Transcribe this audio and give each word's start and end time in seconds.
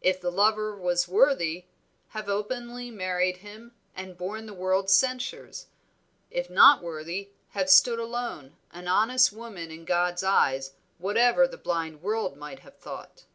If 0.00 0.20
the 0.20 0.32
lover 0.32 0.76
was 0.76 1.06
worthy, 1.06 1.66
have 2.08 2.28
openly 2.28 2.90
married 2.90 3.36
him 3.36 3.76
and 3.94 4.18
borne 4.18 4.46
the 4.46 4.52
world's 4.52 4.92
censures. 4.92 5.68
If 6.32 6.50
not 6.50 6.82
worthy, 6.82 7.30
have 7.50 7.70
stood 7.70 8.00
alone, 8.00 8.56
an 8.72 8.88
honest 8.88 9.32
woman 9.32 9.70
in 9.70 9.84
God's 9.84 10.24
eyes, 10.24 10.72
whatever 10.98 11.46
the 11.46 11.56
blind 11.58 12.02
world 12.02 12.36
might 12.36 12.58
have 12.58 12.74
thought." 12.76 13.26